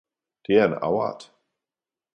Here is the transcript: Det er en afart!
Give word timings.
Det 0.47 0.55
er 0.57 0.67
en 0.67 0.73
afart! 0.73 1.31